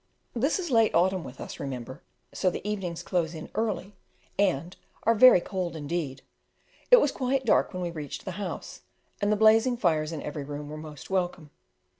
This 0.35 0.57
is 0.57 0.71
late 0.71 0.95
autumn 0.95 1.23
with 1.23 1.39
us, 1.39 1.59
remember, 1.59 2.01
so 2.33 2.49
the 2.49 2.67
evenings 2.67 3.03
close 3.03 3.35
in 3.35 3.51
early 3.53 3.93
and, 4.39 4.75
are 5.03 5.13
very 5.13 5.39
cold 5.39 5.75
indeed. 5.75 6.23
It 6.89 6.99
was 6.99 7.11
quite 7.11 7.45
dark 7.45 7.71
when 7.71 7.83
we 7.83 7.91
reached 7.91 8.25
the 8.25 8.31
house, 8.41 8.81
and 9.21 9.31
the 9.31 9.35
blazing 9.35 9.77
fires 9.77 10.11
in 10.11 10.23
every 10.23 10.43
room 10.43 10.69
were 10.69 10.77
most 10.77 11.11
welcome. 11.11 11.51